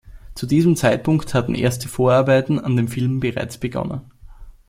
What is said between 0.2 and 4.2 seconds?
Zu diesem Zeitpunkt hatten erste Vorarbeiten an dem Film bereits begonnen.